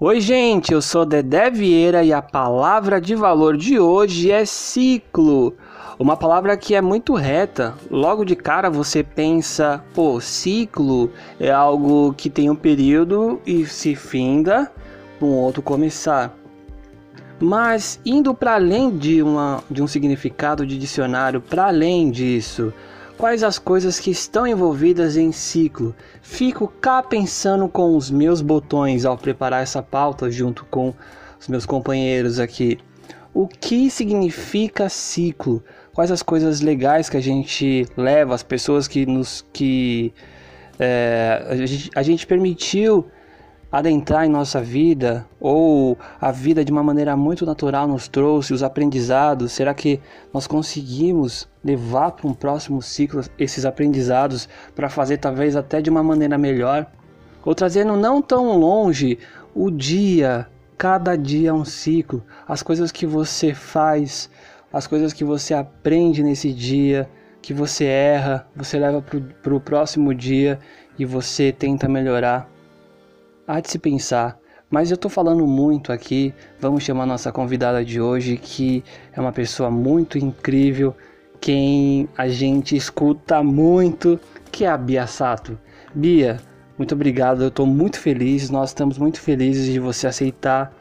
Oi, 0.00 0.20
gente, 0.20 0.72
eu 0.72 0.80
sou 0.80 1.04
Dedé 1.04 1.50
Vieira 1.50 2.04
e 2.04 2.12
a 2.12 2.22
palavra 2.22 3.00
de 3.00 3.16
valor 3.16 3.56
de 3.56 3.80
hoje 3.80 4.30
é 4.30 4.44
ciclo. 4.44 5.56
Uma 5.98 6.16
palavra 6.16 6.56
que 6.56 6.76
é 6.76 6.80
muito 6.80 7.14
reta. 7.14 7.74
Logo 7.90 8.24
de 8.24 8.36
cara 8.36 8.70
você 8.70 9.02
pensa, 9.02 9.82
pô, 9.92 10.20
ciclo 10.20 11.10
é 11.40 11.50
algo 11.50 12.14
que 12.16 12.30
tem 12.30 12.48
um 12.48 12.54
período 12.54 13.40
e 13.44 13.66
se 13.66 13.96
finda 13.96 14.70
um 15.20 15.32
outro 15.32 15.62
começar. 15.62 16.32
Mas 17.40 18.00
indo 18.06 18.32
para 18.32 18.54
além 18.54 18.96
de, 18.96 19.20
uma, 19.20 19.64
de 19.68 19.82
um 19.82 19.88
significado 19.88 20.64
de 20.64 20.78
dicionário, 20.78 21.40
para 21.40 21.66
além 21.66 22.08
disso, 22.08 22.72
quais 23.18 23.42
as 23.42 23.58
coisas 23.58 23.98
que 23.98 24.12
estão 24.12 24.46
envolvidas 24.46 25.16
em 25.16 25.32
ciclo. 25.32 25.94
Fico 26.22 26.68
cá 26.80 27.02
pensando 27.02 27.68
com 27.68 27.96
os 27.96 28.10
meus 28.10 28.40
botões 28.40 29.04
ao 29.04 29.18
preparar 29.18 29.62
essa 29.62 29.82
pauta 29.82 30.30
junto 30.30 30.64
com 30.66 30.94
os 31.38 31.48
meus 31.48 31.66
companheiros 31.66 32.38
aqui. 32.38 32.78
O 33.34 33.48
que 33.48 33.90
significa 33.90 34.88
ciclo? 34.88 35.62
Quais 35.92 36.12
as 36.12 36.22
coisas 36.22 36.60
legais 36.60 37.10
que 37.10 37.16
a 37.16 37.20
gente 37.20 37.86
leva, 37.96 38.34
as 38.34 38.44
pessoas 38.44 38.86
que 38.86 39.04
nos 39.04 39.44
que 39.52 40.14
é, 40.78 41.44
a, 41.48 41.56
gente, 41.56 41.90
a 41.96 42.02
gente 42.04 42.24
permitiu 42.24 43.04
adentrar 43.70 44.24
em 44.24 44.30
nossa 44.30 44.60
vida 44.60 45.26
ou 45.38 45.96
a 46.20 46.32
vida 46.32 46.64
de 46.64 46.72
uma 46.72 46.82
maneira 46.82 47.16
muito 47.16 47.44
natural 47.44 47.86
nos 47.86 48.08
trouxe 48.08 48.52
os 48.52 48.62
aprendizados? 48.62 49.52
Será 49.52 49.74
que 49.74 50.00
nós 50.32 50.46
conseguimos 50.46 51.48
levar 51.62 52.12
para 52.12 52.26
um 52.26 52.34
próximo 52.34 52.80
ciclo 52.80 53.22
esses 53.38 53.64
aprendizados 53.64 54.48
para 54.74 54.88
fazer 54.88 55.18
talvez 55.18 55.54
até 55.54 55.80
de 55.80 55.90
uma 55.90 56.02
maneira 56.02 56.38
melhor? 56.38 56.86
Ou 57.44 57.54
trazendo 57.54 57.96
não 57.96 58.20
tão 58.20 58.58
longe 58.58 59.18
o 59.54 59.70
dia, 59.70 60.46
cada 60.76 61.16
dia 61.16 61.50
é 61.50 61.52
um 61.52 61.64
ciclo, 61.64 62.22
as 62.46 62.62
coisas 62.62 62.90
que 62.90 63.06
você 63.06 63.52
faz, 63.54 64.30
as 64.72 64.86
coisas 64.86 65.12
que 65.12 65.24
você 65.24 65.54
aprende 65.54 66.22
nesse 66.22 66.52
dia, 66.52 67.08
que 67.40 67.54
você 67.54 67.84
erra, 67.84 68.46
você 68.54 68.78
leva 68.78 69.02
para 69.42 69.54
o 69.54 69.60
próximo 69.60 70.14
dia 70.14 70.58
e 70.98 71.04
você 71.04 71.52
tenta 71.52 71.88
melhorar 71.88 72.48
há 73.48 73.60
de 73.60 73.70
se 73.70 73.78
pensar, 73.78 74.38
mas 74.70 74.90
eu 74.90 74.96
estou 74.96 75.10
falando 75.10 75.46
muito 75.46 75.90
aqui. 75.90 76.34
Vamos 76.60 76.84
chamar 76.84 77.06
nossa 77.06 77.32
convidada 77.32 77.82
de 77.82 77.98
hoje, 77.98 78.36
que 78.36 78.84
é 79.12 79.20
uma 79.20 79.32
pessoa 79.32 79.70
muito 79.70 80.18
incrível, 80.18 80.94
quem 81.40 82.06
a 82.16 82.28
gente 82.28 82.76
escuta 82.76 83.42
muito, 83.42 84.20
que 84.52 84.66
é 84.66 84.68
a 84.68 84.76
Bia 84.76 85.06
Sato. 85.06 85.58
Bia, 85.94 86.38
muito 86.76 86.94
obrigado, 86.94 87.42
eu 87.42 87.48
estou 87.48 87.64
muito 87.64 87.98
feliz, 87.98 88.50
nós 88.50 88.70
estamos 88.70 88.98
muito 88.98 89.18
felizes 89.18 89.72
de 89.72 89.80
você 89.80 90.06
aceitar 90.06 90.76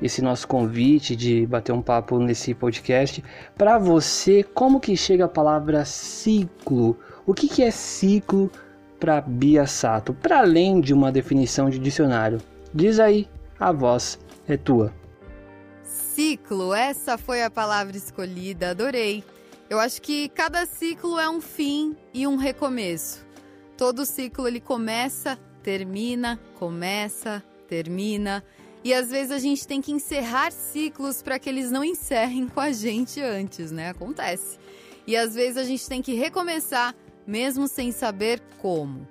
esse 0.00 0.22
nosso 0.22 0.48
convite 0.48 1.14
de 1.14 1.46
bater 1.46 1.72
um 1.72 1.82
papo 1.82 2.18
nesse 2.18 2.54
podcast. 2.54 3.22
Para 3.56 3.78
você, 3.78 4.42
como 4.42 4.80
que 4.80 4.96
chega 4.96 5.26
a 5.26 5.28
palavra 5.28 5.84
ciclo? 5.84 6.96
O 7.26 7.34
que, 7.34 7.48
que 7.48 7.62
é 7.62 7.70
ciclo 7.70 8.50
para 8.98 9.20
Bia 9.20 9.66
Sato, 9.66 10.14
para 10.14 10.40
além 10.40 10.80
de 10.80 10.92
uma 10.92 11.12
definição 11.12 11.70
de 11.70 11.78
dicionário. 11.78 12.40
Diz 12.74 12.98
aí, 12.98 13.28
a 13.58 13.72
voz 13.72 14.18
é 14.46 14.56
tua. 14.56 14.92
Ciclo, 15.82 16.74
essa 16.74 17.18
foi 17.18 17.42
a 17.42 17.50
palavra 17.50 17.96
escolhida, 17.96 18.70
adorei. 18.70 19.22
Eu 19.68 19.78
acho 19.78 20.00
que 20.00 20.28
cada 20.30 20.64
ciclo 20.64 21.18
é 21.18 21.28
um 21.28 21.40
fim 21.40 21.96
e 22.14 22.26
um 22.26 22.36
recomeço. 22.36 23.26
Todo 23.76 24.06
ciclo 24.06 24.46
ele 24.46 24.60
começa, 24.60 25.38
termina, 25.62 26.40
começa, 26.58 27.42
termina. 27.68 28.42
E 28.84 28.94
às 28.94 29.10
vezes 29.10 29.32
a 29.32 29.38
gente 29.38 29.66
tem 29.66 29.80
que 29.82 29.92
encerrar 29.92 30.52
ciclos 30.52 31.20
para 31.20 31.38
que 31.38 31.48
eles 31.48 31.70
não 31.70 31.82
encerrem 31.82 32.46
com 32.46 32.60
a 32.60 32.70
gente 32.70 33.20
antes, 33.20 33.72
né? 33.72 33.90
Acontece. 33.90 34.58
E 35.06 35.16
às 35.16 35.34
vezes 35.34 35.56
a 35.56 35.64
gente 35.64 35.88
tem 35.88 36.00
que 36.00 36.14
recomeçar 36.14 36.94
mesmo 37.26 37.66
sem 37.68 37.92
saber 37.92 38.40
como. 38.58 39.06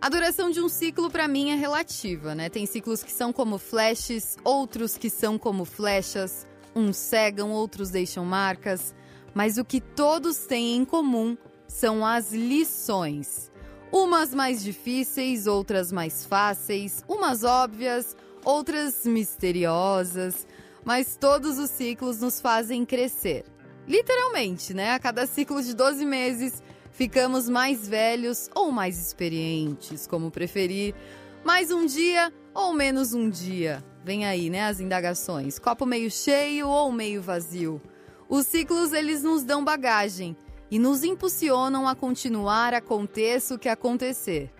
A 0.00 0.08
duração 0.08 0.50
de 0.50 0.60
um 0.60 0.68
ciclo 0.68 1.10
para 1.10 1.26
mim 1.26 1.50
é 1.50 1.56
relativa, 1.56 2.34
né? 2.34 2.48
Tem 2.48 2.64
ciclos 2.66 3.02
que 3.02 3.10
são 3.10 3.32
como 3.32 3.58
flashes, 3.58 4.36
outros 4.44 4.96
que 4.96 5.10
são 5.10 5.36
como 5.36 5.64
flechas, 5.64 6.46
uns 6.74 6.96
cegam, 6.96 7.50
outros 7.50 7.90
deixam 7.90 8.24
marcas, 8.24 8.94
mas 9.34 9.58
o 9.58 9.64
que 9.64 9.80
todos 9.80 10.38
têm 10.46 10.76
em 10.76 10.84
comum 10.84 11.36
são 11.66 12.06
as 12.06 12.32
lições. 12.32 13.50
Umas 13.90 14.32
mais 14.32 14.62
difíceis, 14.62 15.46
outras 15.46 15.90
mais 15.90 16.24
fáceis, 16.24 17.02
umas 17.08 17.42
óbvias, 17.42 18.16
outras 18.44 19.04
misteriosas, 19.04 20.46
mas 20.84 21.16
todos 21.16 21.58
os 21.58 21.70
ciclos 21.70 22.20
nos 22.20 22.40
fazem 22.40 22.84
crescer. 22.84 23.44
Literalmente, 23.86 24.74
né? 24.74 24.92
A 24.92 24.98
cada 24.98 25.26
ciclo 25.26 25.62
de 25.62 25.74
12 25.74 26.04
meses, 26.04 26.62
Ficamos 26.98 27.48
mais 27.48 27.86
velhos 27.86 28.50
ou 28.56 28.72
mais 28.72 28.98
experientes, 28.98 30.04
como 30.04 30.32
preferir. 30.32 30.96
Mais 31.44 31.70
um 31.70 31.86
dia 31.86 32.32
ou 32.52 32.74
menos 32.74 33.14
um 33.14 33.30
dia? 33.30 33.84
Vem 34.04 34.26
aí, 34.26 34.50
né, 34.50 34.64
as 34.64 34.80
indagações. 34.80 35.60
Copo 35.60 35.86
meio 35.86 36.10
cheio 36.10 36.66
ou 36.66 36.90
meio 36.90 37.22
vazio? 37.22 37.80
Os 38.28 38.48
ciclos 38.48 38.92
eles 38.92 39.22
nos 39.22 39.44
dão 39.44 39.64
bagagem 39.64 40.36
e 40.68 40.76
nos 40.76 41.04
impulsionam 41.04 41.86
a 41.86 41.94
continuar 41.94 42.74
aconteça 42.74 43.54
o 43.54 43.58
que 43.60 43.68
acontecer. 43.68 44.50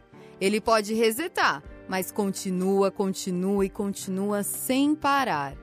Ele 0.41 0.61
pode 0.61 0.95
resetar, 0.95 1.61
mas 1.89 2.13
continua, 2.13 2.89
continua 2.89 3.67
e 3.67 3.69
continua 3.69 4.45
sem 4.45 4.95
parar. 4.95 5.57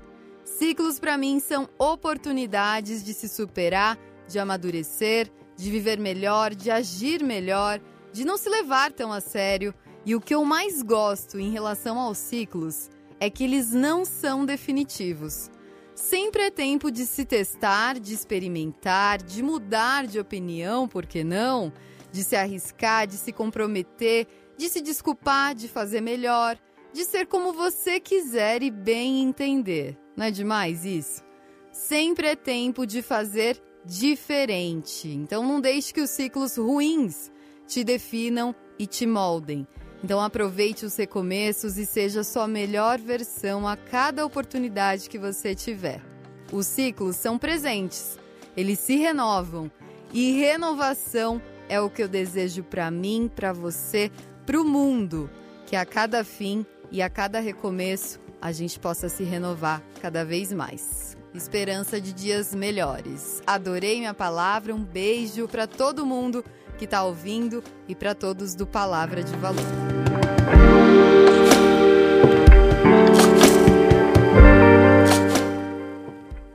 Ciclos 0.44 1.00
para 1.00 1.18
mim 1.18 1.40
são 1.40 1.70
oportunidades 1.80 3.02
de 3.02 3.14
se 3.14 3.30
superar, 3.30 3.98
de 4.28 4.38
amadurecer, 4.38 5.32
de 5.56 5.72
viver 5.72 6.00
melhor, 6.00 6.54
de 6.54 6.70
agir 6.70 7.24
melhor, 7.24 7.80
de 8.12 8.26
não 8.26 8.38
se 8.38 8.50
levar 8.50 8.92
tão 8.92 9.12
a 9.12 9.22
sério. 9.22 9.74
E 10.06 10.16
o 10.16 10.22
que 10.22 10.36
eu 10.36 10.46
mais 10.46 10.82
gosto 10.82 11.40
em 11.40 11.52
relação 11.52 12.00
aos 12.00 12.18
ciclos 12.18 12.90
é 13.20 13.30
que 13.30 13.44
eles 13.44 13.72
não 13.72 14.06
são 14.06 14.46
definitivos. 14.46 15.50
Sempre 15.96 16.44
é 16.44 16.52
tempo 16.52 16.92
de 16.92 17.06
se 17.06 17.26
testar, 17.26 18.00
de 18.00 18.14
experimentar, 18.14 19.24
de 19.24 19.42
mudar 19.42 20.06
de 20.06 20.20
opinião, 20.20 20.88
por 20.88 21.06
que 21.06 21.24
não? 21.24 21.72
De 22.12 22.24
se 22.24 22.36
arriscar, 22.36 23.08
de 23.08 23.16
se 23.16 23.32
comprometer, 23.32 24.28
de 24.58 24.70
se 24.70 24.82
desculpar, 24.82 25.56
de 25.56 25.68
fazer 25.68 26.02
melhor, 26.02 26.58
de 26.94 27.06
ser 27.06 27.26
como 27.26 27.54
você 27.54 28.00
quiser 28.00 28.62
e 28.62 28.70
bem 28.70 29.22
entender. 29.22 29.98
Não 30.16 30.26
é 30.26 30.32
demais 30.32 30.86
isso? 30.86 31.24
Sempre 31.72 32.28
é 32.28 32.36
tempo 32.36 32.86
de 32.86 33.02
fazer 33.02 33.62
diferente. 33.86 35.08
Então 35.08 35.44
não 35.44 35.62
deixe 35.62 35.94
que 35.94 36.02
os 36.02 36.10
ciclos 36.10 36.58
ruins 36.58 37.32
te 37.68 37.84
definam 37.84 38.56
e 38.78 38.88
te 38.88 39.06
moldem. 39.06 39.68
Então 40.04 40.20
aproveite 40.20 40.86
os 40.86 40.96
recomeços 40.96 41.78
e 41.78 41.86
seja 41.86 42.24
sua 42.24 42.48
melhor 42.48 43.00
versão 43.00 43.68
a 43.68 43.76
cada 43.76 44.26
oportunidade 44.26 45.10
que 45.10 45.18
você 45.18 45.56
tiver. 45.56 46.02
Os 46.52 46.68
ciclos 46.68 47.16
são 47.16 47.38
presentes, 47.38 48.20
eles 48.56 48.80
se 48.80 48.96
renovam 48.96 49.72
e 50.14 50.32
renovação 50.34 51.42
é 51.68 51.82
o 51.82 51.90
que 51.90 52.04
eu 52.04 52.08
desejo 52.08 52.64
para 52.64 52.92
mim, 52.92 53.30
para 53.34 53.52
você, 53.52 54.12
para 54.46 54.62
o 54.62 54.64
mundo, 54.64 55.30
que 55.66 55.76
a 55.76 55.86
cada 55.86 56.24
fim 56.24 56.66
e 56.92 57.02
a 57.02 57.10
cada 57.10 57.40
recomeço 57.40 58.20
a 58.42 58.52
gente 58.52 58.80
possa 58.80 59.10
se 59.10 59.24
renovar 59.24 59.82
cada 60.02 60.24
vez 60.24 60.52
mais. 60.52 61.18
Esperança 61.34 62.00
de 62.00 62.14
dias 62.14 62.56
melhores. 62.56 63.42
Adorei 63.46 63.98
minha 63.98 64.14
palavra, 64.14 64.74
um 64.74 64.84
beijo 64.84 65.48
para 65.48 65.68
todo 65.68 66.06
mundo 66.06 66.44
que 66.78 66.86
está 66.86 67.04
ouvindo 67.04 67.64
e 67.88 67.96
para 67.96 68.14
todos 68.14 68.56
do 68.56 68.66
Palavra 68.66 69.24
de 69.24 69.36
Valor. 69.38 69.66